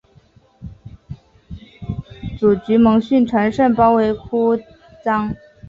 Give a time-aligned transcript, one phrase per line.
[2.39, 4.63] 沮渠蒙逊乘胜包围姑臧。